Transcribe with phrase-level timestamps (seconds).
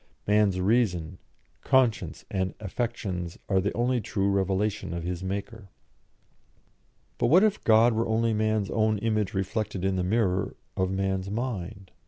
[0.25, 1.19] Man's reason,
[1.63, 5.69] conscience, and affections are the only true revelation of his Maker."
[7.19, 11.29] But what if God were only man's own image reflected in the mirror of man's
[11.29, 11.91] mind?